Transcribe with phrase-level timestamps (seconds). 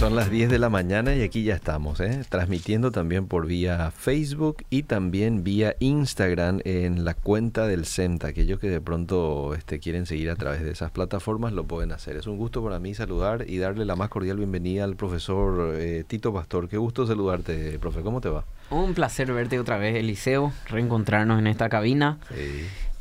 [0.00, 2.22] Son las 10 de la mañana y aquí ya estamos, ¿eh?
[2.26, 8.28] transmitiendo también por vía Facebook y también vía Instagram en la cuenta del CEMTA.
[8.28, 12.16] Aquellos que de pronto este, quieren seguir a través de esas plataformas lo pueden hacer.
[12.16, 16.02] Es un gusto para mí saludar y darle la más cordial bienvenida al profesor eh,
[16.08, 16.70] Tito Pastor.
[16.70, 18.00] Qué gusto saludarte, profe.
[18.00, 18.46] ¿Cómo te va?
[18.70, 22.18] Un placer verte otra vez, Eliseo, reencontrarnos en esta cabina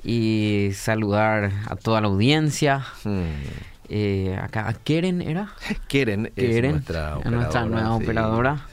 [0.03, 2.83] y saludar a toda la audiencia.
[3.05, 3.68] Hmm.
[3.89, 5.49] Eh, acá, Keren era.
[5.87, 7.37] Keren, es nuestra operadora.
[7.37, 8.65] Nuestra nueva operadora.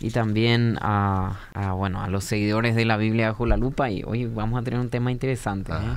[0.00, 1.36] Y también a,
[1.76, 3.90] bueno, a los seguidores de la Biblia bajo la lupa.
[3.90, 5.72] Y hoy vamos a tener un tema interesante.
[5.72, 5.96] ¿eh?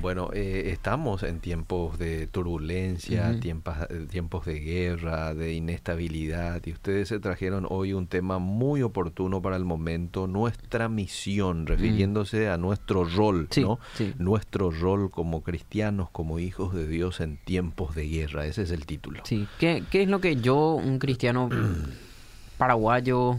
[0.00, 6.72] Bueno, eh, estamos en tiempos de turbulencia, tiempos, eh, tiempos de guerra, de inestabilidad, y
[6.72, 11.66] ustedes se trajeron hoy un tema muy oportuno para el momento, nuestra misión, mm.
[11.66, 13.78] refiriéndose a nuestro rol, ¿no?
[14.18, 18.84] Nuestro rol como cristianos, como hijos de Dios en tiempos de guerra, ese es el
[18.84, 19.22] título.
[19.24, 21.48] Sí, ¿qué, qué es lo que yo, un cristiano
[22.58, 23.38] paraguayo,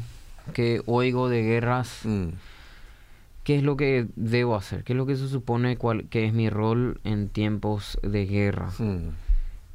[0.53, 1.99] que oigo de guerras...
[2.03, 2.29] Mm
[3.47, 6.33] qué es lo que debo hacer, qué es lo que se supone cuál, que es
[6.33, 8.71] mi rol en tiempos de guerra.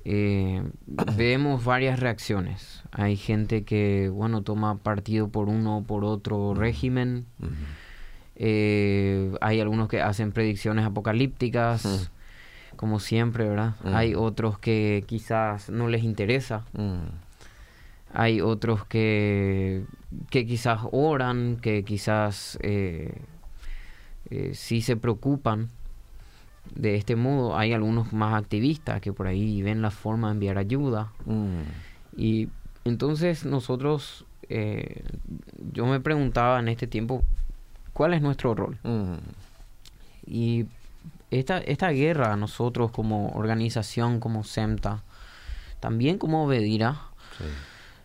[0.05, 0.63] Eh,
[1.17, 2.83] vemos varias reacciones.
[2.91, 7.25] Hay gente que, bueno, toma partido por uno o por otro régimen.
[7.39, 7.49] Hmm.
[8.37, 12.11] Eh, hay algunos que hacen predicciones apocalípticas,
[12.77, 13.77] como siempre, ¿verdad?
[13.85, 16.67] Hay otros que quizás no les interesa.
[18.13, 19.87] Hay otros que,
[20.29, 23.15] que quizás oran, que quizás eh,
[24.33, 25.69] eh, sí se preocupan
[26.75, 27.55] de este modo.
[27.55, 31.13] Hay algunos más activistas que por ahí ven la forma de enviar ayuda.
[31.27, 31.61] Mm.
[32.17, 32.49] Y
[32.87, 35.05] entonces nosotros, eh,
[35.75, 37.23] yo me preguntaba en este tiempo,
[37.93, 38.79] ¿cuál es nuestro rol?
[38.85, 39.17] Mm.
[40.25, 40.65] Y
[41.31, 45.03] esta, esta guerra, nosotros como organización, como SEMTA,
[45.79, 47.03] también como Obedira,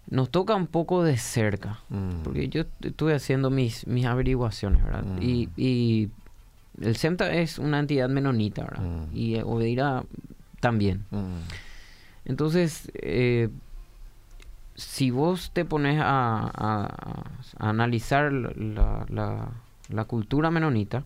[0.09, 2.23] nos toca un poco de cerca, mm.
[2.23, 5.03] porque yo estuve haciendo mis, mis averiguaciones, ¿verdad?
[5.03, 5.49] Mm.
[5.57, 6.09] Y,
[6.81, 8.83] el CEMTA es una entidad menonita, ¿verdad?
[8.83, 9.15] Mm.
[9.15, 10.03] Y obedirá
[10.59, 11.05] también.
[12.25, 13.49] Entonces, eh,
[14.75, 17.23] si vos te pones a,
[17.57, 19.51] analizar la,
[19.89, 21.03] la cultura menonita,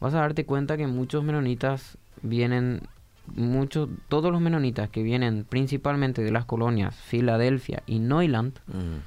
[0.00, 2.82] vas a darte cuenta que muchos menonitas vienen
[3.26, 8.98] muchos, todos los menonitas que vienen principalmente de las colonias Filadelfia y Neuland mm.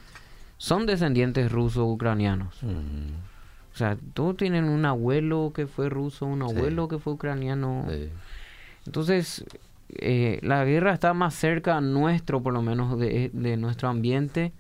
[0.58, 2.62] son descendientes ruso-ucranianos.
[2.64, 3.37] Mm.
[3.78, 7.86] O sea, todos tienen un abuelo que fue ruso, un abuelo que fue ucraniano.
[8.88, 9.46] Entonces,
[9.90, 13.30] eh, la guerra está más cerca nuestro, por lo menos, de,
[13.60, 14.52] nuestro ambiente,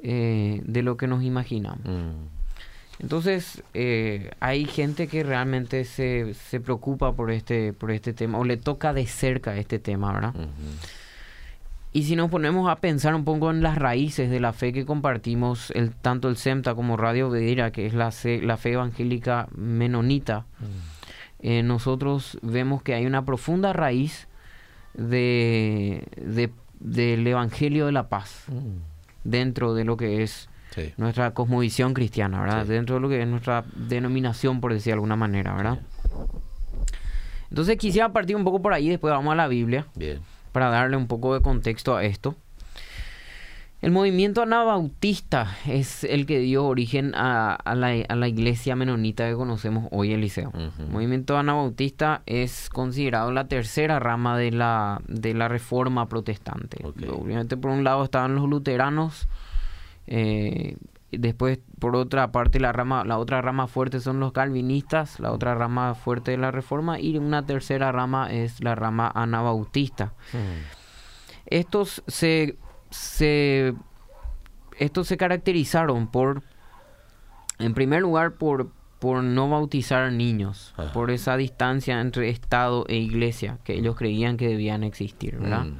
[0.00, 1.84] eh, de lo que nos imaginamos.
[1.84, 3.00] Mm.
[3.00, 8.44] Entonces, eh, hay gente que realmente se, se, preocupa por este, por este tema, o
[8.44, 10.34] le toca de cerca este tema, ¿verdad?
[11.92, 14.84] Y si nos ponemos a pensar un poco en las raíces de la fe que
[14.84, 20.44] compartimos, el, tanto el SEMTA como Radio Vedera, que es la, la fe evangélica menonita,
[21.40, 24.28] eh, nosotros vemos que hay una profunda raíz
[24.94, 26.04] de,
[26.80, 28.44] del Evangelio de la Paz
[29.24, 30.48] dentro de lo que es
[30.98, 32.66] nuestra cosmovisión cristiana, ¿verdad?
[32.66, 35.80] Dentro de lo que es nuestra denominación, por decir de alguna manera, ¿verdad?
[37.48, 40.20] Entonces quisiera partir un poco por ahí, después vamos a la Biblia, Bien.
[40.56, 42.34] Para darle un poco de contexto a esto.
[43.82, 50.14] El movimiento anabautista es el que dio origen a, la, iglesia menonita que conocemos hoy,
[50.14, 50.50] Eliseo.
[50.78, 56.82] El movimiento anabautista es considerado la tercera rama de la, de la reforma protestante.
[56.82, 59.28] Obviamente, por un lado estaban los luteranos,
[60.06, 60.78] eh,
[61.10, 65.54] después, por otra parte, la rama, la otra rama fuerte son los calvinistas, la otra
[65.54, 70.14] rama fuerte de la reforma, y una tercera rama es la rama anabautista.
[71.46, 72.56] Estos se,
[72.90, 73.74] se
[74.78, 76.42] estos se caracterizaron por,
[77.58, 83.58] en primer lugar, por, por no bautizar niños, por esa distancia entre Estado e Iglesia
[83.64, 85.66] que ellos creían que debían existir, ¿verdad?
[85.66, 85.78] Mm.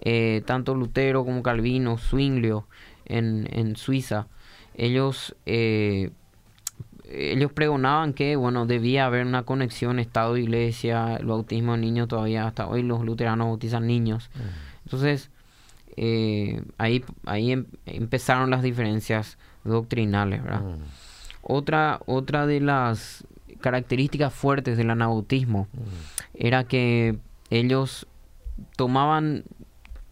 [0.00, 2.68] Eh, tanto Lutero como Calvino, Zwinglio,
[3.04, 4.28] en, en Suiza,
[4.78, 6.10] ellos, eh,
[7.10, 12.66] ellos pregonaban que, bueno, debía haber una conexión Estado-Iglesia, el bautismo de niños todavía, hasta
[12.66, 14.30] hoy los luteranos bautizan niños.
[14.84, 15.30] Entonces,
[15.96, 20.62] eh, ahí, ahí em, empezaron las diferencias doctrinales, ¿verdad?
[21.42, 23.26] Otra, otra de las
[23.60, 25.66] características fuertes del anabautismo
[26.34, 27.18] era que
[27.50, 28.06] ellos
[28.76, 29.42] tomaban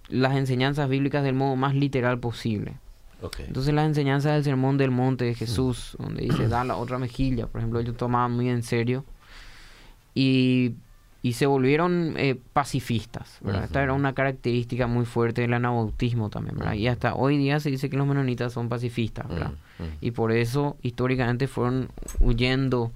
[0.09, 2.79] las enseñanzas bíblicas del modo más literal posible.
[3.39, 7.47] Entonces las enseñanzas del Sermón del Monte de Jesús, donde dice da la otra mejilla,
[7.47, 9.05] por ejemplo, ellos tomaban muy en serio.
[10.15, 10.75] Y,
[11.23, 13.39] y se volvieron eh, pacifistas.
[13.41, 13.65] ¿verdad?
[13.65, 16.57] Esta era una característica muy fuerte del anabautismo también.
[16.57, 16.75] ¿verdad?
[16.75, 19.29] Y hasta hoy día se dice que los menonitas son pacifistas.
[19.29, 19.53] ¿verdad?
[20.01, 21.89] Y por eso históricamente fueron
[22.21, 22.93] huyendo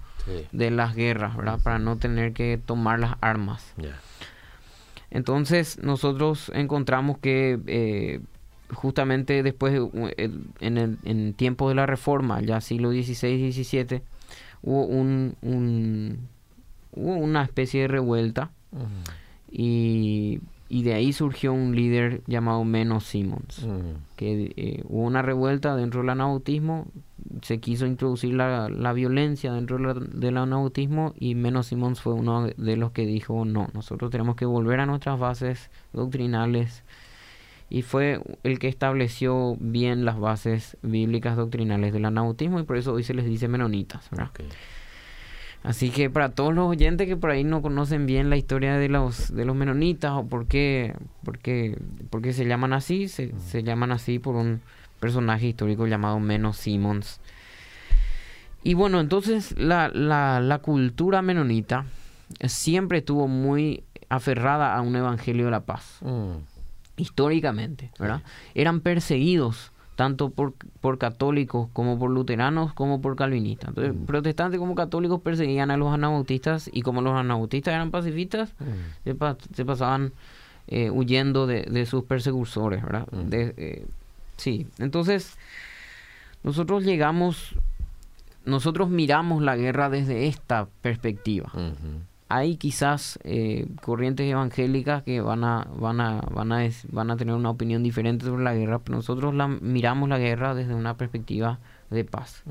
[0.53, 1.59] de las guerras, ¿verdad?
[1.63, 3.75] Para no tener que tomar las armas.
[5.11, 8.21] Entonces nosotros encontramos que eh,
[8.73, 9.81] justamente después,
[10.17, 14.03] en, el, en tiempo de la Reforma, ya siglo XVI y XVII,
[14.63, 15.37] hubo un,
[16.93, 18.51] hubo una especie de revuelta
[19.51, 23.67] y, de ahí surgió un líder llamado Menos Simons,
[24.17, 26.87] que eh, hubo una revuelta dentro del anabautismo,
[27.43, 32.77] se quiso introducir la, la violencia dentro del anabautismo y Menos Simons fue uno de
[32.77, 36.85] los que dijo no, nosotros tenemos que volver a nuestras bases doctrinales
[37.71, 42.93] y fue el que estableció bien las bases bíblicas doctrinales del anabautismo y por eso
[42.93, 44.11] hoy se les dice menonitas.
[45.63, 48.89] Así que para todos los oyentes que por ahí no conocen bien la historia de
[48.89, 51.77] los, de los menonitas o por qué, por qué,
[52.33, 54.63] se llaman así, se, se, llaman así por un
[54.99, 57.21] personaje histórico llamado Menos Simons.
[58.65, 61.87] Y bueno, entonces la, la, la cultura menonita
[62.47, 65.99] siempre estuvo muy aferrada a un evangelio de la paz.
[66.01, 66.50] Mm
[67.01, 68.23] históricamente, ¿verdad?
[68.55, 73.69] Eran perseguidos tanto por, por católicos como por luteranos como por calvinistas.
[73.69, 74.07] Entonces, mm.
[74.07, 79.11] protestantes como católicos perseguían a los anabautistas y como los anabautistas eran pacifistas, mm.
[79.55, 80.13] se, pasaban
[80.69, 83.07] eh, huyendo de, sus persecuciones, ¿verdad?
[83.13, 83.29] Mm.
[83.33, 83.87] Eh,
[84.39, 85.37] sí, entonces
[86.43, 87.55] nosotros llegamos,
[88.47, 91.53] nosotros miramos la guerra desde esta perspectiva
[92.31, 97.35] hay quizás eh, corrientes evangélicas que van a, van, a, van, a, van a tener
[97.35, 101.59] una opinión diferente sobre la guerra, pero nosotros la, miramos la guerra desde una perspectiva
[101.91, 102.45] de paz,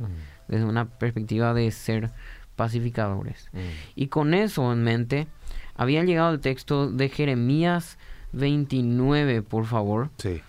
[0.50, 2.12] desde una perspectiva de ser
[2.58, 3.50] pacificadores.
[3.96, 5.28] Y con eso en mente,
[5.76, 7.98] había llegado el texto de Jeremías
[8.34, 10.10] 29, por favor.
[10.18, 10.42] Sí.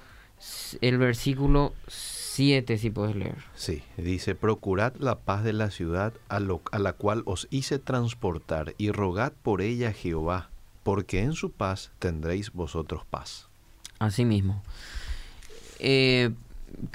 [0.80, 1.72] El versículo
[2.78, 3.36] si puedes leer.
[3.54, 8.74] Sí, dice, procurad la paz de la ciudad a, a la cual os hice transportar
[8.78, 10.50] y rogad por ella a Jehová,
[10.82, 13.48] porque en su paz tendréis vosotros paz.
[13.98, 14.62] Así mismo.
[15.78, 16.30] Eh,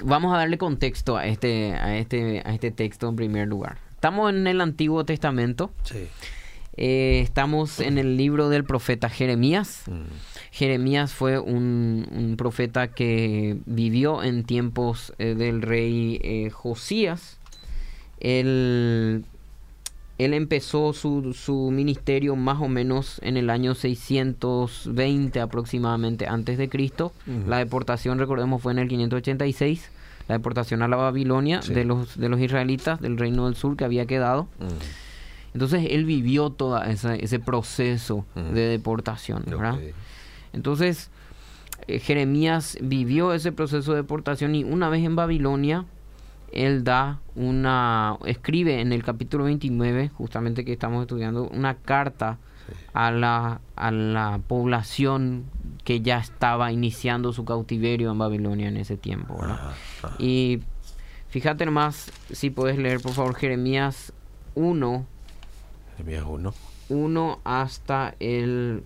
[0.02, 3.78] vamos a darle contexto a este, a, este, a este texto en primer lugar.
[3.92, 5.70] Estamos en el Antiguo Testamento.
[5.84, 6.08] Sí.
[6.76, 9.84] Eh, estamos en el libro del profeta Jeremías.
[9.86, 10.02] Mm.
[10.50, 17.38] Jeremías fue un, profeta que vivió en tiempos eh, del rey eh, Josías.
[18.20, 19.24] Él,
[20.18, 26.68] él empezó su, su, ministerio más o menos en el año 620 aproximadamente antes de
[26.68, 27.12] Cristo.
[27.46, 29.90] La deportación, recordemos, fue en el 586.
[30.28, 33.84] La deportación a la Babilonia de, los, de los israelitas del reino del sur que
[33.84, 34.48] había quedado.
[35.56, 39.42] Entonces él vivió todo ese proceso de deportación.
[39.46, 39.78] ¿verdad?
[40.52, 41.08] Entonces,
[41.88, 45.86] eh, Jeremías vivió ese proceso de deportación y una vez en Babilonia,
[46.52, 52.36] él da una, escribe en el capítulo 29, justamente que estamos estudiando, una carta
[52.92, 55.44] a, la, a la población
[55.84, 59.40] que ya estaba iniciando su cautiverio en Babilonia en ese tiempo.
[60.18, 60.60] Y
[61.30, 64.12] fíjate nomás, si puedes leer por favor Jeremías
[64.54, 65.15] 1.
[65.96, 66.54] Jeremías 1.
[66.88, 68.82] 1 hasta el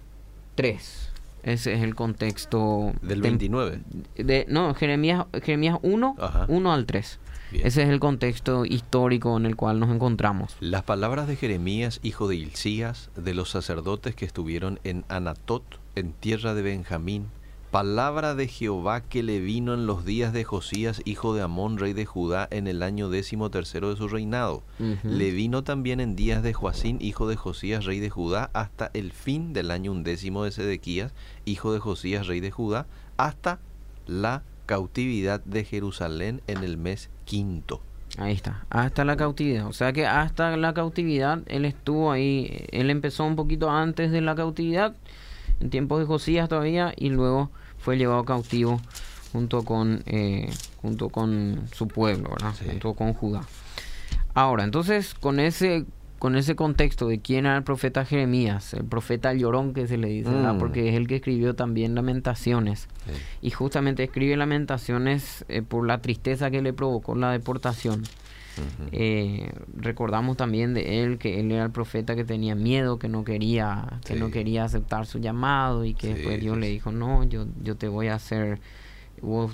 [0.55, 1.11] 3.
[1.43, 2.93] Ese es el contexto.
[3.03, 3.81] Del 29.
[4.17, 6.17] De, no, Jeremías, Jeremías 1,
[6.49, 7.19] 1 al 3.
[7.53, 10.57] Ese es el contexto histórico en el cual nos encontramos.
[10.61, 15.65] Las palabras de Jeremías, hijo de Hilcías, de los sacerdotes que estuvieron en Anatot,
[15.97, 17.27] en tierra de Benjamín,
[17.71, 21.93] palabra de Jehová que le vino en los días de Josías, hijo de Amón, rey
[21.93, 24.63] de Judá, en el año décimo tercero de su reinado.
[25.05, 29.13] Le vino también en días de Joacín, hijo de Josías, rey de Judá, hasta el
[29.13, 32.87] fin del año undécimo de Sedequías, hijo de Josías, rey de Judá,
[33.17, 33.61] hasta
[34.07, 37.83] la cautividad de Jerusalén en el mes quinto.
[38.19, 39.67] Ahí está, hasta la cautividad.
[39.67, 44.21] O sea que hasta la cautividad él estuvo ahí, él empezó un poquito antes de
[44.21, 44.97] la cautividad,
[45.61, 47.51] en tiempos de Josías todavía, y luego
[47.81, 48.81] fue llevado cautivo
[49.33, 50.51] junto con, eh,
[50.83, 52.55] junto con su pueblo, ¿verdad?
[52.65, 53.43] junto con Judá.
[54.35, 55.85] Ahora, entonces, con ese,
[56.19, 60.09] con ese contexto de quién era el profeta Jeremías, el profeta llorón que se le
[60.09, 60.59] dice, mm.
[60.59, 62.89] porque es el que escribió también Lamentaciones.
[63.43, 68.05] Y justamente escribe Lamentaciones eh, por la tristeza que le provocó la deportación.
[68.93, 73.25] Eh, recordamos también de él que él era el profeta que tenía miedo, que no
[73.25, 77.47] quería, que no quería aceptar su llamado y que después Dios le dijo, no, yo,
[77.63, 78.61] yo te voy a hacer,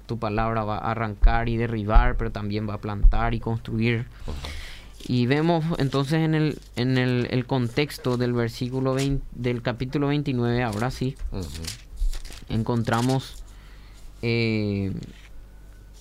[0.06, 4.06] tu palabra va a arrancar y derribar, pero también va a plantar y construir.
[5.08, 10.90] Y vemos entonces en el, en el, contexto del versículo 20, del capítulo 29, ahora
[10.90, 11.14] sí,
[12.48, 13.42] encontramos
[14.22, 14.92] eh,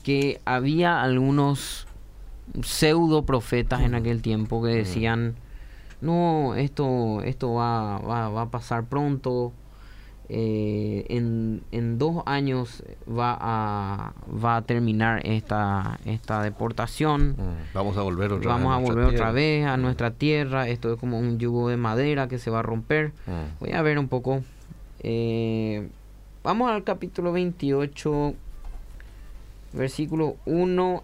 [0.04, 1.88] que había algunos
[2.64, 5.36] pseudo profetas en aquel tiempo que decían,
[6.02, 9.52] no, esto, esto va, va, va a pasar pronto,
[10.28, 17.32] eh, en, en, dos años va a, va a terminar esta, esta deportación.
[17.32, 20.68] Mm, vamos a volver otra Vamos vez a, volver otra vez a nuestra tierra.
[20.68, 23.10] Esto es como un yugo de madera que se va a romper.
[23.28, 23.60] Mm.
[23.60, 24.42] Voy a ver un poco.
[25.02, 25.88] Eh,
[26.44, 28.34] vamos al capítulo 28,
[29.74, 31.04] versículo 1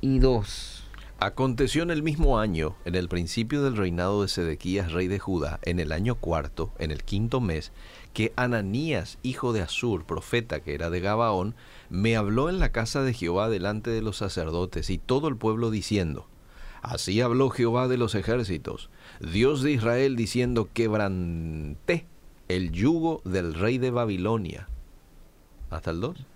[0.00, 0.84] y 2.
[1.18, 5.60] Aconteció en el mismo año, en el principio del reinado de Sedequías, rey de Judá,
[5.62, 7.72] en el año cuarto, en el quinto mes,
[8.14, 11.54] que Ananías, hijo de Asur, profeta que era de Gabaón,
[11.90, 15.70] me habló en la casa de Jehová delante de los sacerdotes y todo el pueblo
[15.70, 16.26] diciendo,
[16.80, 18.88] Así habló Jehová de los ejércitos,
[19.20, 22.06] Dios de Israel, diciendo, quebranté
[22.48, 24.66] el yugo del rey de Babilonia
[25.70, 26.26] hasta el 2.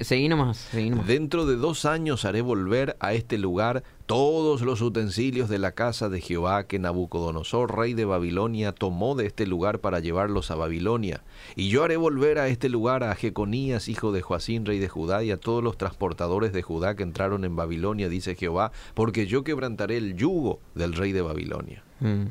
[0.00, 0.70] Seguí nomás,
[1.06, 6.08] Dentro de dos años haré volver a este lugar todos los utensilios de la casa
[6.08, 11.22] de Jehová que Nabucodonosor, rey de Babilonia, tomó de este lugar para llevarlos a Babilonia.
[11.54, 15.22] Y yo haré volver a este lugar a Jeconías, hijo de Joacín, rey de Judá,
[15.22, 19.44] y a todos los transportadores de Judá que entraron en Babilonia, dice Jehová, porque yo
[19.44, 21.84] quebrantaré el yugo del rey de Babilonia.
[22.02, 22.26] Mm,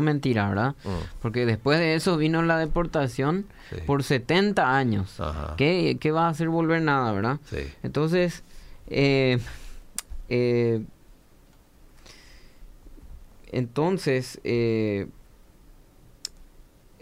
[0.00, 0.74] mentira, ¿verdad?
[0.84, 1.20] Mm.
[1.22, 3.46] Porque después de eso vino la deportación
[3.86, 5.20] por 70 años.
[5.56, 7.38] ¿Qué, va a hacer volver nada, verdad?
[7.84, 8.42] Entonces,
[8.88, 9.38] eh,
[10.28, 10.84] eh,
[13.52, 15.06] entonces, eh,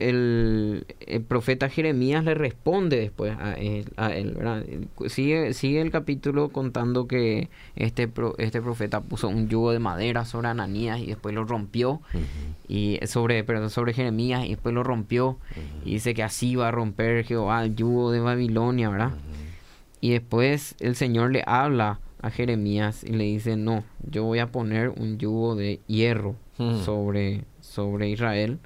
[0.09, 0.87] el,
[1.29, 4.65] profeta Jeremías le responde después a él, ¿verdad?
[5.07, 10.49] Sigue, sigue el capítulo contando que este, este profeta puso un yugo de madera sobre
[10.49, 12.01] Ananías y después lo rompió,
[12.69, 15.39] y sobre, perdón, sobre Jeremías y después lo rompió,
[15.85, 19.13] y dice que así va a romper Jehová el yugo de Babilonia, ¿verdad?
[20.01, 24.51] Y después el Señor le habla a Jeremías y le dice, no, yo voy a
[24.51, 26.37] poner un yugo de hierro
[26.85, 28.59] sobre sobre Israel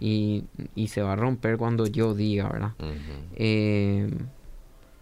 [0.00, 0.44] y,
[0.88, 2.72] se va a romper cuando yo diga, ¿verdad?
[3.36, 4.10] Eh,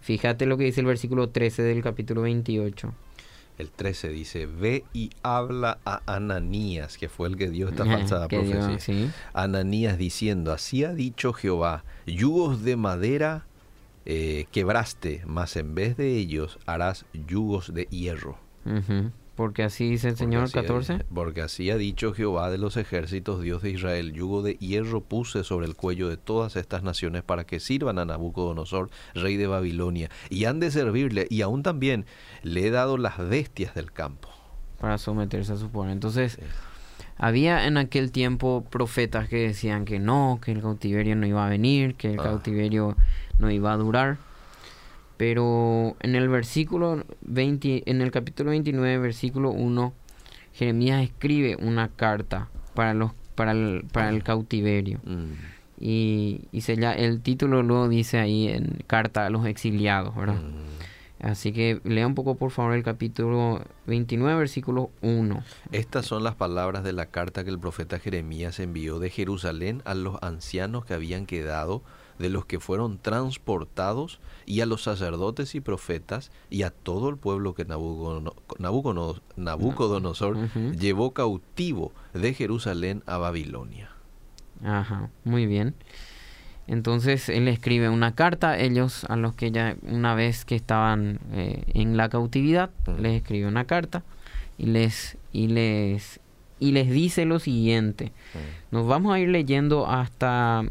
[0.01, 2.93] fíjate lo que dice el versículo 13 del capítulo 28.
[3.59, 8.27] El 13 dice, ve y habla a Ananías, que fue el que dio esta falsa
[8.27, 9.13] profecía.
[9.33, 13.45] Ananías diciendo, así ha dicho Jehová, yugos de madera
[14.05, 18.37] eh, quebraste, mas en vez de ellos harás yugos de hierro.
[19.35, 21.05] Porque así dice el Señor 14.
[21.13, 25.43] porque así ha dicho Jehová de los ejércitos, Dios de Israel, yugo de hierro puse
[25.43, 30.11] sobre el cuello de todas estas naciones para que sirvan a Nabucodonosor, rey de Babilonia,
[30.29, 32.05] y han de servirle, y aún también
[32.43, 34.29] le he dado las bestias del campo.
[34.79, 35.93] Para someterse a su poder.
[35.93, 36.37] Entonces,
[37.17, 41.49] había en aquel tiempo profetas que decían que no, que el cautiverio no iba a
[41.49, 42.23] venir, que el ah.
[42.23, 42.95] cautiverio
[43.39, 44.17] no iba a durar.
[45.17, 49.93] Pero en el versículo 20, en el capítulo 29, versículo 1,
[50.53, 54.99] Jeremías escribe una carta para los para el, para el cautiverio.
[55.03, 55.31] Mm.
[55.79, 60.35] Y, y se el título lo dice ahí en carta a los exiliados, ¿verdad?
[60.35, 60.92] Mm.
[61.23, 65.41] Así que lea un poco por favor el capítulo 29, versículo 1.
[65.71, 69.93] Estas son las palabras de la carta que el profeta Jeremías envió de Jerusalén a
[69.93, 71.81] los ancianos que habían quedado
[72.19, 77.15] de los que fueron transportados y a los sacerdotes y profetas y a todo el
[77.15, 80.37] pueblo que Nabucodonosor,
[80.77, 83.91] llevó cautivo de Jerusalén a Babilonia.
[84.61, 85.73] Ajá, muy bien.
[86.67, 91.19] Entonces él escribe una carta a ellos, a los que ya una vez que estaban
[91.33, 94.03] eh, en la cautividad, les escribe una carta
[94.57, 96.19] y les y les
[96.59, 98.13] y les dice lo siguiente.
[98.71, 100.63] Nos vamos a ir leyendo hasta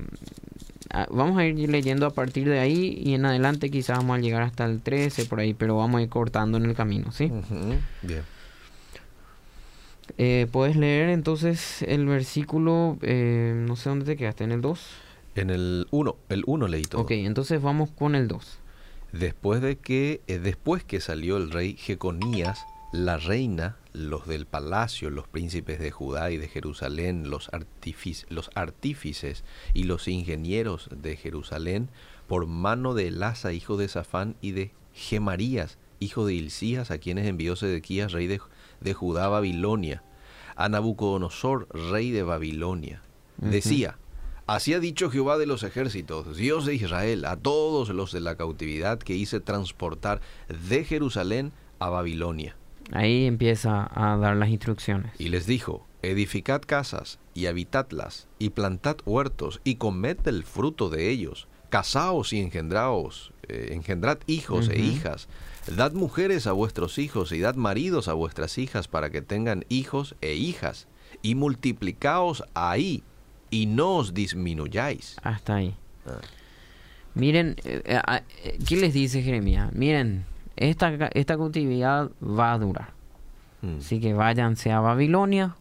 [1.11, 4.43] vamos a ir leyendo a partir de ahí y en adelante quizás vamos a llegar
[4.43, 7.31] hasta el 13 por ahí, pero vamos a ir cortando en el camino, ¿sí?
[8.03, 8.23] Bien.
[10.19, 14.81] Eh, Puedes leer entonces el versículo, eh, no sé dónde te quedaste, en el 2.
[15.35, 17.03] En el 1, el 1 leí todo.
[17.03, 18.59] Ok, entonces vamos con el 2.
[19.12, 25.11] Después de que, eh, después que salió el rey Jeconías, la reina, los del palacio,
[25.11, 27.51] los príncipes de Judá y de Jerusalén, los,
[28.29, 31.89] los artífices y los ingenieros de Jerusalén,
[32.27, 37.27] por mano de Elasa, hijo de Safán, y de Gemarías, hijo de Hilcías, a quienes
[37.27, 38.41] envió Sedequías, rey de,
[38.81, 40.03] de Judá, Babilonia,
[40.57, 43.03] a Nabucodonosor, rey de Babilonia.
[43.39, 43.99] Decía,
[44.47, 48.37] Así ha dicho Jehová de los ejércitos, Dios de Israel, a todos los de la
[48.37, 50.21] cautividad que hice transportar
[50.69, 52.57] de Jerusalén a Babilonia
[52.91, 55.13] Ahí empieza a dar las instrucciones.
[55.19, 61.11] Y les dijo, edificad casas y habitadlas, y plantad huertos y comed del fruto de
[61.11, 61.49] ellos.
[61.71, 65.29] Casaos y engendraos, eh, engendrad hijos e hijas.
[65.75, 70.15] Dad mujeres a vuestros hijos y dad maridos a vuestras hijas para que tengan hijos
[70.21, 70.87] e hijas.
[71.23, 73.05] Y multiplicaos ahí
[73.52, 75.16] y no os disminuyáis.
[75.23, 75.76] Hasta ahí.
[76.06, 76.21] Ah.
[77.14, 79.73] Miren, eh, eh, ¿qué les dice Jeremías?
[79.75, 80.25] Miren,
[80.56, 82.88] esta, esta cautividad va a durar.
[83.61, 83.78] Mm.
[83.78, 85.54] Así que váyanse a Babilonia,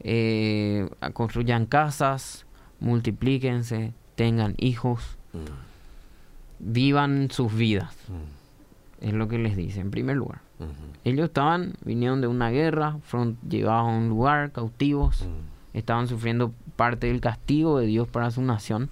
[0.00, 2.44] eh, construyan casas,
[2.80, 6.72] multiplíquense, tengan hijos, mm.
[6.72, 7.94] vivan sus vidas.
[8.08, 9.06] Mm.
[9.06, 10.42] Es lo que les dice en primer lugar.
[11.04, 15.24] Ellos estaban, vinieron de una guerra, fueron llevados a un lugar, cautivos,
[15.74, 18.90] estaban sufriendo parte del castigo de Dios para su nación.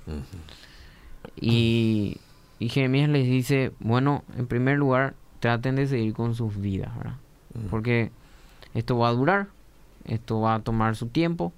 [1.40, 2.18] Y
[2.58, 7.14] y Jeremías les dice, bueno, en primer lugar, traten de seguir con sus vidas, ¿verdad?
[7.70, 8.11] Porque
[8.75, 9.49] esto va a durar,
[10.04, 11.52] esto va a tomar su tiempo,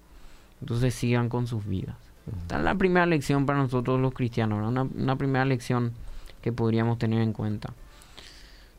[0.61, 1.97] entonces sigan con sus vidas.
[2.43, 5.93] Esta es la primera lección para nosotros los cristianos, una, una, primera lección
[6.43, 7.73] que podríamos tener en cuenta.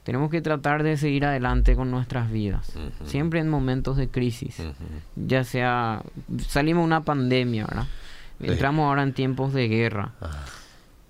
[0.04, 2.74] Tenemos que tratar de seguir adelante con nuestras vidas,
[3.06, 4.62] siempre en momentos de crisis,
[5.16, 6.02] ya sea,
[6.48, 7.88] salimos de una pandemia, ¿verdad?
[8.40, 10.14] Entramos ahora en tiempos de guerra.
[10.20, 10.46] Ah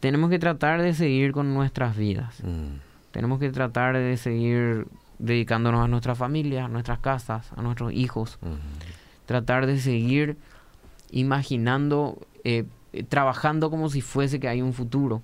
[0.01, 2.43] tenemos que tratar de seguir con nuestras vidas.
[2.43, 2.79] Mm.
[3.12, 4.88] Tenemos que tratar de seguir
[5.19, 8.39] dedicándonos a nuestra familia, a nuestras casas, a nuestros hijos.
[9.27, 10.38] Tratar de seguir
[11.12, 12.65] imaginando, eh,
[13.10, 15.21] trabajando como si fuese que hay un futuro.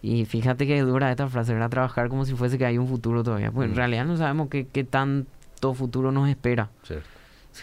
[0.00, 3.24] Y fíjate que dura esta frase, era trabajar como si fuese que hay un futuro
[3.24, 3.50] todavía.
[3.50, 3.76] Pues en mm.
[3.76, 6.70] realidad no sabemos qué, qué tanto futuro nos espera.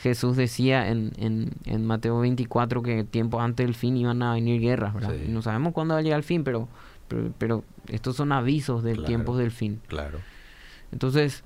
[0.01, 4.59] Jesús decía en, en, en, Mateo 24 que tiempo antes del fin iban a venir
[4.59, 5.15] guerras, ¿verdad?
[5.27, 6.67] no sabemos cuándo va a llegar el fin, pero,
[7.37, 9.79] pero, estos son avisos del tiempo del fin.
[9.87, 10.19] Claro.
[10.91, 11.45] Entonces,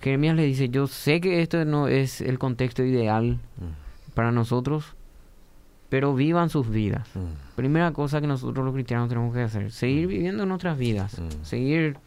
[0.00, 4.14] Jeremías le dice, yo sé que esto no es el contexto ideal mm.
[4.14, 4.94] para nosotros,
[5.90, 7.06] pero vivan sus vidas.
[7.14, 7.56] Mm.
[7.56, 10.10] Primera cosa que nosotros los cristianos tenemos que hacer, seguir mm.
[10.10, 11.98] viviendo nuestras vidas, seguir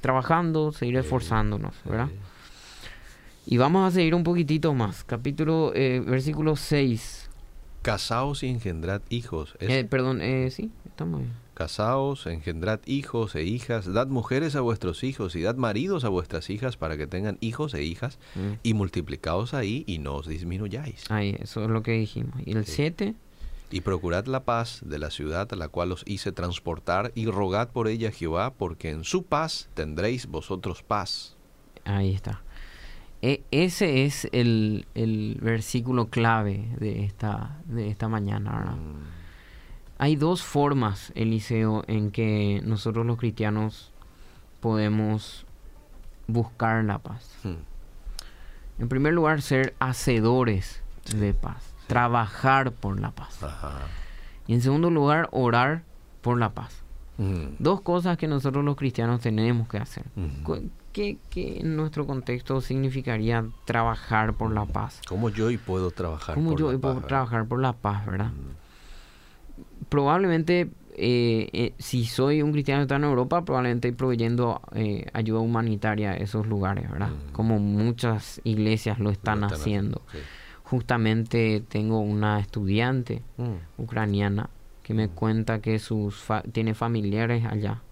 [0.00, 2.08] trabajando, seguir esforzándonos, ¿verdad?
[3.44, 5.04] Y vamos a seguir un poquitito más.
[5.04, 7.28] Capítulo, eh, versículo 6.
[7.82, 9.56] Casaos y engendrad hijos.
[9.58, 11.32] Eh, perdón, eh, sí, estamos bien.
[11.54, 16.48] Casaos, engendrad hijos e hijas, dad mujeres a vuestros hijos y dad maridos a vuestras
[16.48, 18.52] hijas para que tengan hijos e hijas mm.
[18.62, 21.10] y multiplicaos ahí y no os disminuyáis.
[21.10, 22.36] Ahí, eso es lo que dijimos.
[22.46, 23.14] Y el 7.
[23.72, 27.70] Y procurad la paz de la ciudad a la cual os hice transportar y rogad
[27.70, 31.36] por ella a Jehová, porque en su paz tendréis vosotros paz.
[31.84, 32.42] Ahí está.
[33.22, 34.86] E, ese es el,
[35.40, 38.76] versículo clave de esta, de esta mañana.
[38.76, 39.22] Mm.
[39.98, 43.92] Hay dos formas, Eliseo, en que nosotros los cristianos
[44.60, 45.46] podemos
[46.26, 47.36] buscar la paz.
[47.44, 47.62] Hmm.
[48.78, 50.82] En primer lugar, ser hacedores
[51.16, 53.38] de paz, trabajar por la paz.
[54.46, 55.82] Y en segundo lugar, orar
[56.22, 56.82] por la paz.
[57.18, 57.56] Mm.
[57.58, 60.04] Dos cosas que nosotros los cristianos tenemos que hacer.
[60.16, 60.68] Mm.
[60.92, 65.00] ¿Qué, en nuestro contexto significaría trabajar por la paz?
[65.06, 68.30] ¿Cómo yo hoy puedo trabajar ¿Cómo yo hoy puedo trabajar por la paz, verdad?
[68.30, 69.86] Mm.
[69.90, 75.40] Probablemente, eh, eh, si soy un cristiano que está en Europa, probablemente proveyendo eh, ayuda
[75.40, 77.10] humanitaria a esos lugares, ¿verdad?
[77.32, 80.00] Como muchas iglesias lo están, haciendo.
[80.72, 83.22] Justamente tengo una estudiante
[83.76, 84.48] ucraniana
[84.82, 87.82] que me cuenta que sus tiene familiares allá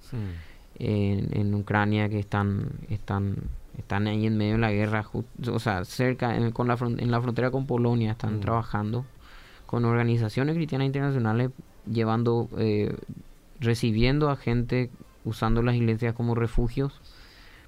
[0.77, 3.37] en, Ucrania que están están
[3.77, 5.05] están ahí en medio de la guerra
[5.53, 8.41] o sea cerca en, con la en la frontera con Polonia están mm.
[8.41, 9.05] trabajando
[9.67, 11.51] con organizaciones cristianas internacionales
[11.85, 12.97] llevando eh,
[13.61, 14.89] recibiendo a gente
[15.27, 16.99] usando las iglesias como refugios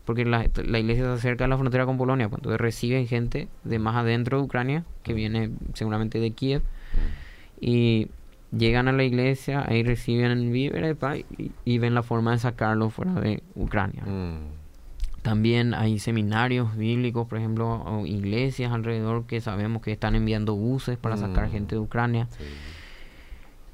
[0.04, 3.78] porque la, la iglesia está cerca de la frontera con Polonia pues, reciben gente de
[3.78, 5.16] más adentro de Ucrania que mm.
[5.16, 7.64] viene seguramente de Kiev mm.
[7.64, 8.08] y
[8.56, 10.96] llegan a la iglesia, ahí reciben víveres
[11.38, 14.04] y, y, ven la forma de sacarlo fuera de Ucrania.
[14.04, 14.62] Mm.
[15.22, 20.98] También hay seminarios bíblicos, por ejemplo, o iglesias alrededor que sabemos que están enviando buses
[20.98, 22.28] para sacar gente de Ucrania.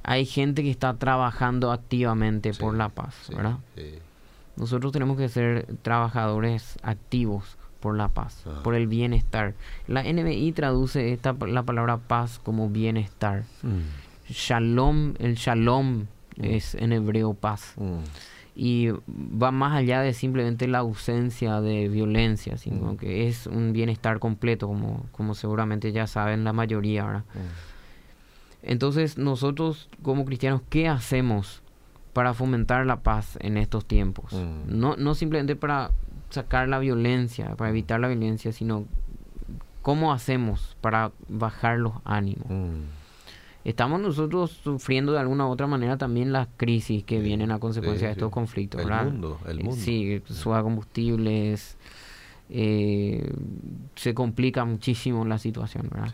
[0.02, 3.58] Hay gente que está trabajando activamente por la paz, ¿verdad?
[4.58, 9.54] Nosotros tenemos que ser trabajadores activos por la paz, por el bienestar.
[9.86, 13.44] La NBI traduce esta, la palabra paz como bienestar.
[13.62, 14.32] Mm.
[14.32, 16.44] Shalom, el shalom mm.
[16.44, 17.74] es en hebreo paz.
[17.76, 17.98] Mm.
[18.56, 24.18] Y va más allá de simplemente la ausencia de violencia, sino que es un bienestar
[24.18, 27.04] completo, como, como seguramente ya saben la mayoría.
[27.04, 27.24] ahora
[28.64, 31.62] Entonces, nosotros como cristianos, ¿qué hacemos
[32.18, 34.32] para fomentar la paz en estos tiempos?
[34.66, 35.92] No, no simplemente para
[36.30, 38.86] sacar la violencia, para evitar la violencia, sino
[39.82, 42.48] cómo hacemos para bajar los ánimos.
[42.48, 42.80] Mm.
[43.64, 48.08] Estamos nosotros sufriendo de alguna u otra manera también las crisis que vienen a consecuencia
[48.08, 49.80] de estos conflictos, el Mundo, el eh, mundo.
[49.80, 51.76] Sí, suba combustibles,
[52.50, 53.32] eh,
[53.94, 56.12] se complica muchísimo la situación, ¿verdad?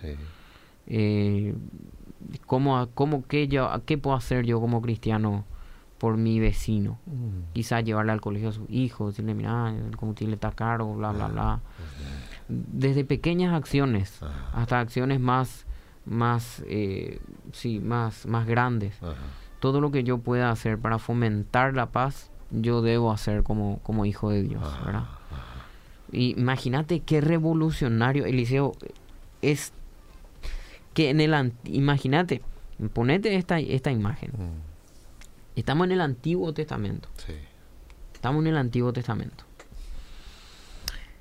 [0.86, 1.54] Eh,
[2.44, 5.46] ¿cómo, cómo, qué, yo, ¿Qué puedo hacer yo como cristiano
[5.98, 6.98] por mi vecino?
[7.06, 7.52] Mm.
[7.52, 11.28] Quizás llevarle al colegio a sus hijos, decirle, mira, el combustible está caro, bla, bla,
[11.28, 11.60] bla.
[12.48, 14.20] Desde pequeñas acciones
[14.52, 15.66] hasta acciones más,
[16.04, 17.20] más, eh,
[17.52, 18.96] sí, más, más grandes.
[19.60, 24.04] Todo lo que yo pueda hacer para fomentar la paz, yo debo hacer como, como
[24.04, 25.04] hijo de Dios, ¿verdad?
[26.12, 28.72] Imagínate qué revolucionario, Eliseo,
[29.42, 29.72] es
[30.92, 31.52] que en el...
[31.64, 32.42] Imagínate,
[32.92, 34.30] ponete esta, esta imagen.
[34.30, 34.73] Mm.
[35.56, 37.08] Estamos en el Antiguo Testamento.
[38.12, 39.44] Estamos en el Antiguo Testamento.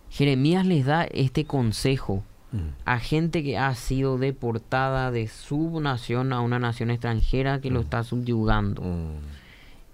[0.10, 2.58] Jeremías les da este consejo mm.
[2.86, 7.80] a gente que ha sido deportada de su nación a una nación extranjera que lo
[7.80, 7.84] mm.
[7.84, 8.84] está subyugando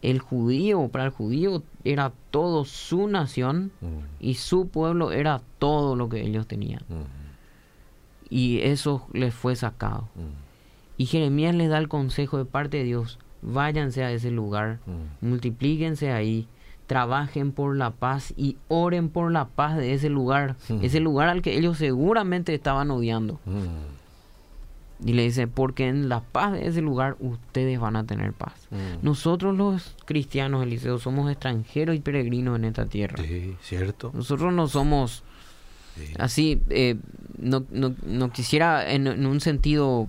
[0.01, 3.87] el judío, para el judío era todo su nación mm.
[4.19, 6.81] y su pueblo era todo lo que ellos tenían.
[6.87, 8.29] Mm.
[8.29, 10.07] Y eso les fue sacado.
[10.15, 10.47] Mm.
[10.97, 14.79] Y Jeremías les da el consejo de parte de Dios, váyanse a ese lugar,
[15.21, 16.47] multiplíquense ahí,
[16.87, 21.41] trabajen por la paz y oren por la paz de ese lugar, ese lugar al
[21.41, 23.39] que ellos seguramente estaban odiando.
[25.05, 28.67] Y le dice, porque en la paz de ese lugar ustedes van a tener paz.
[28.69, 29.05] Mm.
[29.05, 33.23] Nosotros los cristianos, Eliseo, somos extranjeros y peregrinos en esta tierra.
[33.23, 34.11] Sí, cierto.
[34.13, 35.23] Nosotros no somos
[36.17, 36.97] así, eh,
[37.37, 40.07] no, no, no, quisiera en, en, un sentido...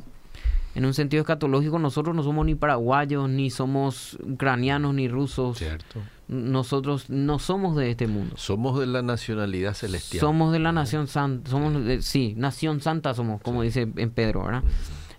[0.75, 5.59] En un sentido escatológico, nosotros no somos ni paraguayos, ni somos ucranianos, ni rusos.
[5.59, 8.37] Cierto nosotros no somos de este mundo.
[8.37, 10.21] Somos de la nacionalidad celestial.
[10.21, 14.63] Somos de la nación santa, somos sí, nación santa somos, como dice en Pedro, ¿verdad?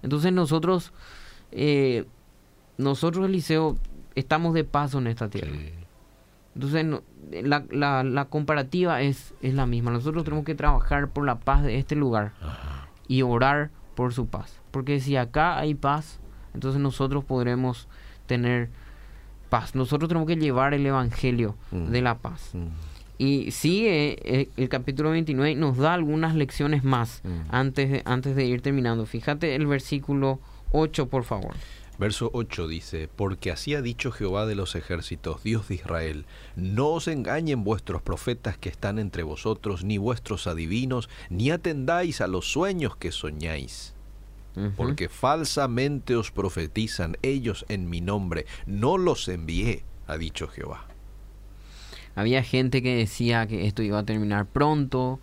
[0.03, 0.93] Entonces nosotros,
[1.51, 2.05] eh,
[2.77, 3.77] nosotros Eliseo,
[4.15, 5.51] estamos de paso en esta tierra.
[6.55, 6.85] Entonces
[7.43, 9.91] la, la, la, comparativa es, es la misma.
[9.91, 12.31] Nosotros tenemos que trabajar por la paz de este lugar
[13.09, 14.59] y orar por su paz.
[14.71, 16.19] Porque si acá hay paz,
[16.53, 17.87] entonces nosotros podremos
[18.25, 18.69] tener
[19.49, 19.75] paz.
[19.75, 21.87] Nosotros tenemos que llevar el evangelio mm.
[21.87, 22.51] de la paz.
[22.53, 22.67] Mm.
[23.17, 27.53] Y sí, eh, eh, el capítulo 29 nos da algunas lecciones más mm.
[27.53, 29.05] antes, de, antes de ir terminando.
[29.05, 30.39] Fíjate el versículo
[30.71, 31.53] 8, por favor.
[32.01, 36.89] Verso 8 dice, porque así ha dicho Jehová de los ejércitos, Dios de Israel, no
[36.89, 42.51] os engañen vuestros profetas que están entre vosotros, ni vuestros adivinos, ni atendáis a los
[42.51, 43.93] sueños que soñáis
[44.75, 50.90] porque falsamente os profetizan ellos en mi nombre, no los envié, ha dicho Jehová.
[52.15, 55.19] Había gente que decía que esto iba a terminar pronto,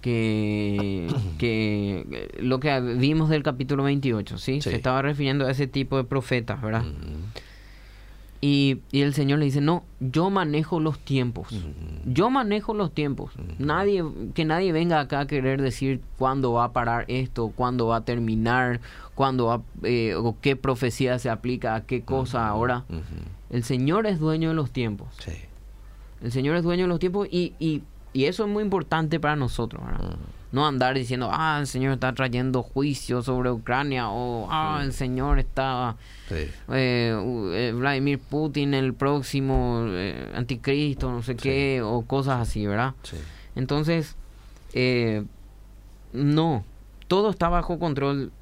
[0.00, 4.60] que, que lo que vimos del capítulo 28, ¿sí?
[4.60, 6.84] Se estaba refiriendo a ese tipo de profetas, ¿verdad?
[8.40, 11.48] Y, el Señor le dice, no, yo manejo los tiempos.
[12.06, 13.32] Yo manejo los tiempos.
[13.58, 17.96] Nadie, que nadie venga acá a querer decir cuándo va a parar esto, cuándo va
[17.96, 18.80] a terminar,
[19.16, 22.84] cuándo va, eh, o qué profecía se aplica a qué cosa ahora.
[23.50, 25.08] El Señor es dueño de los tiempos.
[26.22, 29.36] El Señor es dueño de los tiempos y, y, y eso es muy importante para
[29.36, 29.82] nosotros.
[30.50, 35.38] No andar diciendo, ah, el Señor está trayendo juicio sobre Ucrania o, ah, el Señor
[35.38, 35.96] está...
[36.30, 42.94] Eh, eh, Vladimir Putin, el próximo eh, anticristo, no sé qué, o cosas así, ¿verdad?
[43.54, 44.16] Entonces,
[46.12, 46.64] no,
[47.08, 48.32] todo está bajo control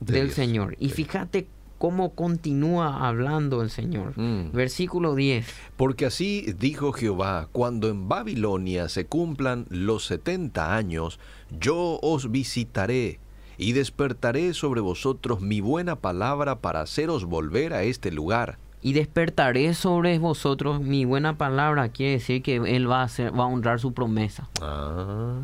[0.00, 0.76] del Señor.
[0.78, 1.46] Y fíjate
[1.80, 4.12] cómo continúa hablando el Señor.
[4.18, 4.52] Mm.
[4.52, 5.46] Versículo 10.
[5.78, 11.18] Porque así dijo Jehová, cuando en Babilonia se cumplan los setenta años,
[11.58, 13.18] yo os visitaré
[13.56, 18.58] y despertaré sobre vosotros mi buena palabra para haceros volver a este lugar.
[18.82, 23.44] Y despertaré sobre vosotros mi buena palabra, quiere decir que Él va a, hacer, va
[23.44, 24.48] a honrar su promesa.
[24.62, 25.40] Ah,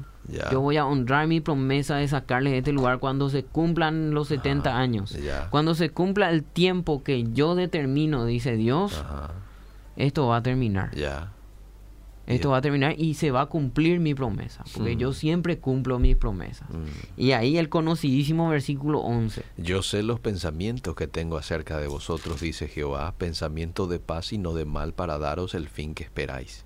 [0.51, 4.29] Yo voy a honrar mi promesa de sacarles de este lugar cuando se cumplan los
[4.29, 5.17] 70 ah, años.
[5.51, 9.05] Cuando se cumpla el tiempo que yo determino, dice Dios,
[9.97, 10.91] esto va a terminar.
[12.27, 15.15] Esto va a terminar y se va a cumplir mi promesa, porque yo mm.
[15.15, 16.69] siempre cumplo mis promesas.
[16.71, 17.21] Mm.
[17.21, 19.43] Y ahí el conocidísimo versículo 11.
[19.57, 24.39] Yo sé los pensamientos que tengo acerca de vosotros, dice Jehová, pensamiento de paz y
[24.39, 26.65] no de mal para daros el fin que esperáis.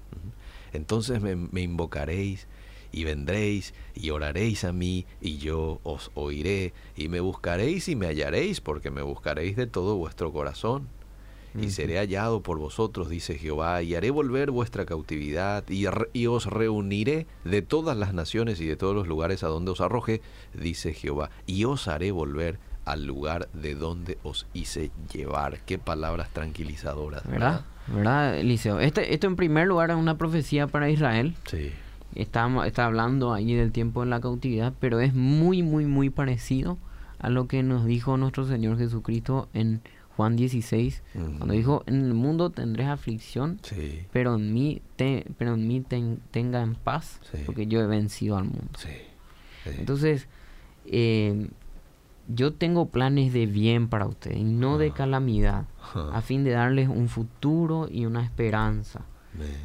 [0.73, 2.47] Entonces me, me invocaréis
[2.93, 8.07] y vendréis y oraréis a mí y yo os oiré y me buscaréis y me
[8.07, 10.89] hallaréis porque me buscaréis de todo vuestro corazón
[11.59, 16.47] y seré hallado por vosotros, dice Jehová, y haré volver vuestra cautividad, y, y, os
[16.47, 20.21] reuniré de todas las naciones y de todos los lugares a donde os arroje,
[20.55, 25.61] dice Jehová, y os haré volver al lugar de donde os hice llevar.
[25.67, 27.27] Qué palabras tranquilizadoras.
[27.29, 27.63] ¿Verdad?
[27.87, 28.81] ¿Verdad, Eliseo?
[28.81, 31.35] Este, esto en primer lugar es una profecía para Israel.
[31.47, 31.71] Sí.
[32.15, 36.79] Está, está hablando allí del tiempo en la cautividad, pero es muy, muy, muy parecido
[37.19, 39.83] a lo que nos dijo nuestro Señor Jesucristo en
[40.21, 41.03] Juan 16,
[41.39, 43.59] cuando dijo, en el mundo tendrás aflicción,
[44.13, 48.45] pero en mí, te, pero en mí tenga en paz, porque yo he vencido al
[48.45, 48.69] mundo.
[49.65, 50.29] Entonces,
[50.85, 51.49] eh,
[52.29, 54.95] yo tengo planes de bien para ustedes y no de ah.
[54.95, 59.07] calamidad, a fin de darles un futuro y una esperanza.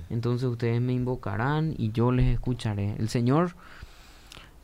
[0.09, 2.95] Entonces ustedes me invocarán y yo les escucharé.
[2.97, 3.57] El Señor,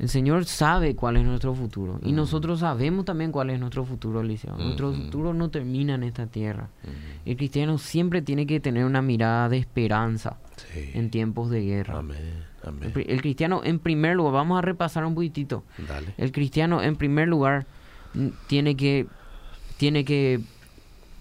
[0.01, 4.21] el Señor sabe cuál es nuestro futuro y nosotros sabemos también cuál es nuestro futuro,
[4.21, 4.57] Eliseo.
[4.57, 6.69] Nuestro futuro no termina en esta tierra.
[7.23, 10.37] El cristiano siempre tiene que tener una mirada de esperanza
[10.73, 12.03] en tiempos de guerra.
[12.81, 15.63] El, cristiano, en primer lugar, vamos a repasar un poquitito.
[16.17, 17.67] El cristiano, en primer lugar,
[18.47, 19.05] tiene que
[19.77, 20.41] tiene que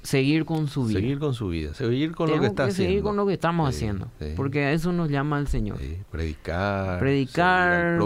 [0.02, 1.00] seguir con su vida.
[1.00, 2.88] Seguir con su vida, seguir con lo que está haciendo.
[2.88, 5.78] Seguir con lo que estamos haciendo, porque a eso nos llama el Señor.
[6.10, 7.98] predicar, predicar,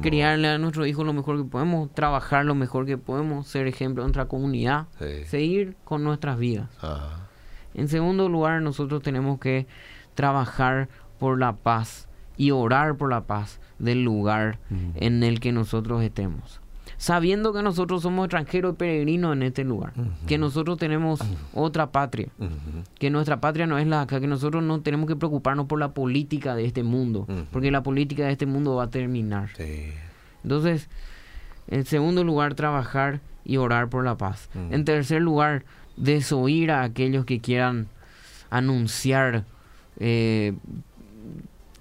[0.00, 4.02] criarle a nuestros hijos lo mejor que podemos, trabajar lo mejor que podemos, ser ejemplo
[4.02, 4.86] de nuestra comunidad,
[5.26, 6.68] seguir con nuestras vidas.
[7.74, 9.66] En segundo lugar, nosotros tenemos que
[10.14, 14.58] trabajar por la paz y orar por la paz del lugar
[14.94, 16.60] en el que nosotros estemos
[17.00, 19.94] sabiendo que nosotros somos extranjeros y peregrinos en este lugar,
[20.26, 21.18] que nosotros tenemos
[21.54, 22.28] otra patria,
[22.98, 25.94] que nuestra patria no es la acá, que nosotros no tenemos que preocuparnos por la
[25.94, 29.48] política de este mundo, porque la política de este mundo va a terminar.
[30.44, 30.90] Entonces,
[31.68, 34.50] en segundo lugar, trabajar y orar por la paz.
[34.70, 35.64] En tercer lugar,
[35.96, 37.88] desoír a aquellos que quieran
[38.50, 39.46] anunciar
[39.98, 40.52] eh,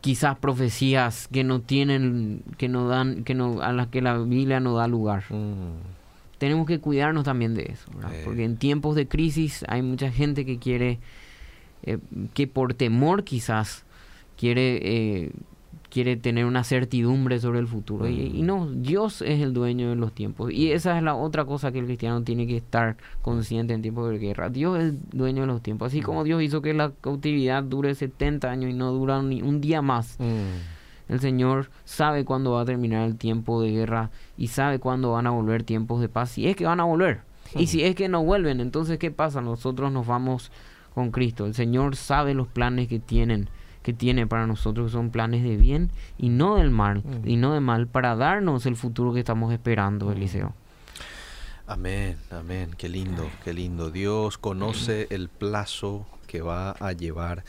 [0.02, 4.60] quizás profecías que no tienen, que no dan, que no, a las que la Biblia
[4.60, 5.24] no da lugar.
[5.30, 5.98] Mm.
[6.38, 7.92] Tenemos que cuidarnos también de eso,
[8.24, 11.00] porque en tiempos de crisis hay mucha gente que quiere,
[11.84, 11.98] eh,
[12.34, 13.84] que por temor quizás
[14.38, 15.32] quiere eh,
[15.90, 18.08] quiere tener una certidumbre sobre el futuro.
[18.08, 20.52] Y, no, Dios es el dueño de los tiempos.
[20.52, 24.10] Y esa es la otra cosa que el cristiano tiene que estar consciente en tiempos
[24.10, 24.50] de guerra.
[24.50, 25.88] Dios es el dueño de los tiempos.
[25.88, 29.62] Así como Dios hizo que la cautividad dure 70 años y no dura ni un
[29.62, 30.18] día más.
[31.10, 35.26] El Señor sabe cuándo va a terminar el tiempo de guerra y sabe cuándo van
[35.26, 36.32] a volver tiempos de paz.
[36.32, 37.22] Si es que van a volver.
[37.56, 39.42] Y si es que no vuelven, entonces ¿qué pasa?
[39.42, 40.52] Nosotros nos vamos
[40.94, 41.48] con Cristo.
[41.48, 43.50] El Señor sabe los planes que tienen
[43.84, 47.28] que tiene para nosotros son planes de bien y no del mal, mm.
[47.28, 50.12] y no de mal, para darnos el futuro que estamos esperando, mm.
[50.12, 50.54] Eliseo.
[51.68, 53.92] Amén, amén, qué lindo, qué lindo.
[53.92, 57.44] Dios conoce el plazo que va a llevar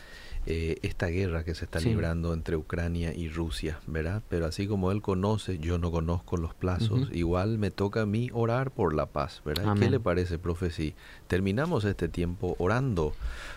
[0.46, 4.22] eh, esta guerra que se está librando entre Ucrania y Rusia, ¿verdad?
[4.28, 8.30] Pero así como Él conoce, yo no conozco los plazos, igual me toca a mí
[8.32, 9.76] orar por la paz, ¿verdad?
[9.78, 10.94] ¿Qué le parece, profe, si
[11.28, 13.12] terminamos este tiempo orando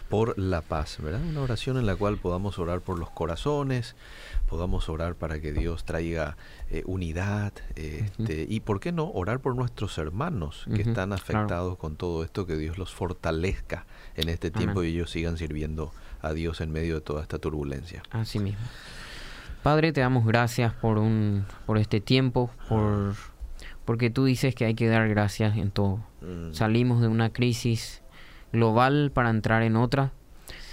[0.10, 1.22] por la paz, ¿verdad?
[1.28, 3.96] Una oración en la cual podamos orar por los corazones,
[4.50, 6.38] podamos orar para que Dios traiga
[6.70, 11.96] eh, unidad este, y, ¿por qué no?, orar por nuestros hermanos que están afectados con
[11.96, 15.92] todo esto, que Dios los fortalezca en este tiempo y ellos sigan sirviendo
[16.24, 18.02] a Dios en medio de toda esta turbulencia.
[18.10, 18.66] Así mismo.
[19.62, 23.16] Padre, te damos gracias por un por este tiempo, por
[23.86, 26.00] porque tú dices que hay que dar gracias en todo.
[26.22, 26.54] Mm.
[26.54, 28.02] Salimos de una crisis
[28.52, 30.12] global para entrar en otra.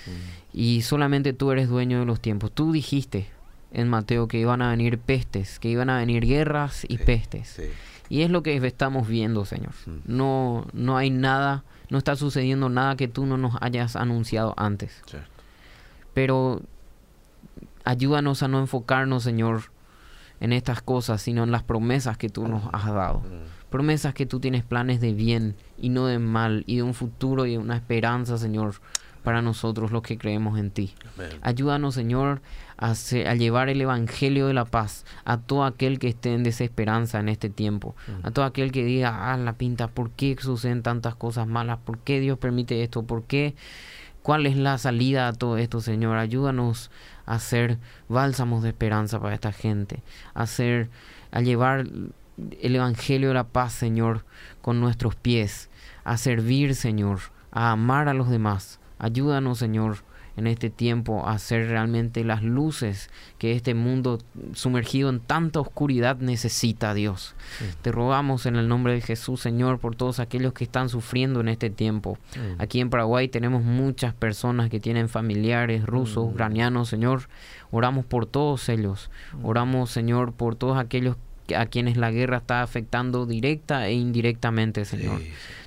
[0.07, 0.57] Mm.
[0.59, 2.53] Y solamente tú eres dueño de los tiempos.
[2.53, 3.29] Tú dijiste
[3.73, 7.61] en Mateo que iban a venir pestes, que iban a venir guerras y pestes.
[8.09, 9.73] Y es lo que estamos viendo, Señor.
[9.87, 9.99] Mm.
[10.07, 15.03] No, no hay nada, no está sucediendo nada que tú no nos hayas anunciado antes
[16.15, 16.63] pero
[17.85, 19.65] ayúdanos a no enfocarnos, Señor,
[20.41, 23.23] en estas cosas, sino en las promesas que tú nos has dado.
[23.69, 27.47] Promesas que tú tienes planes de bien y no de mal, y de un futuro
[27.47, 28.75] y de una esperanza, Señor,
[29.23, 30.95] para nosotros los que creemos en ti.
[31.43, 32.41] Ayúdanos, Señor,
[32.79, 37.21] a, a, llevar el Evangelio de la paz a todo aquel que esté en desesperanza
[37.21, 41.15] en este tiempo, a todo aquel que diga, ah, la pinta, ¿por qué suceden tantas
[41.15, 41.79] cosas malas?
[41.85, 43.03] ¿Por qué Dios permite esto?
[43.03, 43.55] ¿Por qué
[44.23, 46.19] ¿Cuál es la salida a todo esto, Señor?
[46.19, 46.91] Ayúdanos
[47.27, 47.79] a hacer
[48.09, 50.03] bálsamos de esperanza para esta gente,
[50.35, 50.91] a hacer,
[51.31, 51.87] a llevar
[52.61, 54.25] el evangelio de la paz, Señor,
[54.61, 55.71] con nuestros pies,
[56.05, 58.79] a servir, Señor, a amar a los demás.
[58.99, 60.05] Ayúdanos, Señor,
[60.37, 64.19] en este tiempo a ser realmente las luces que este mundo
[64.55, 67.35] sumergido en tanta oscuridad necesita, Dios.
[67.83, 71.49] Te rogamos en el nombre de Jesús, Señor, por todos aquellos que están sufriendo en
[71.49, 72.19] este tiempo.
[72.59, 77.29] Aquí en Paraguay tenemos muchas personas que tienen familiares rusos, ucranianos, Señor.
[77.71, 79.11] Oramos por todos ellos.
[79.43, 81.17] Oramos, Señor, por todos aquellos
[81.57, 85.21] a quienes la guerra está afectando directa e indirectamente, Señor.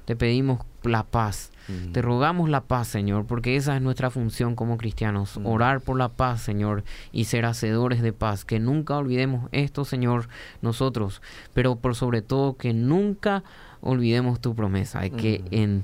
[0.06, 1.52] Te pedimos la paz.
[1.92, 6.10] Te rogamos la paz, Señor, porque esa es nuestra función como cristianos, orar por la
[6.10, 8.44] paz, Señor, y ser hacedores de paz.
[8.44, 10.28] Que nunca olvidemos esto, Señor,
[10.62, 11.22] nosotros,
[11.54, 13.44] pero por sobre todo que nunca
[13.82, 15.84] olvidemos tu promesa, de que en,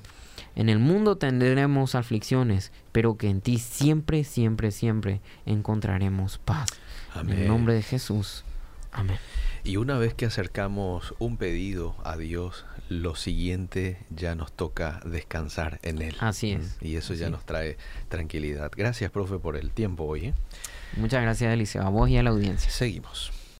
[0.55, 6.69] en el mundo tendremos aflicciones, pero que en ti siempre, siempre, siempre encontraremos paz.
[7.15, 8.43] En el nombre de Jesús.
[8.91, 9.17] Amén.
[9.63, 15.79] Y una vez que acercamos un pedido a Dios, lo siguiente ya nos toca descansar
[15.83, 16.15] en Él.
[16.19, 16.77] Así es.
[16.81, 17.77] Y eso ya nos trae
[18.09, 18.71] tranquilidad.
[18.75, 20.27] Gracias, profe, por el tiempo hoy.
[20.27, 20.33] ¿eh?
[20.97, 22.69] Muchas gracias, Alicia, a vos y a la audiencia.
[22.69, 23.31] Seguimos.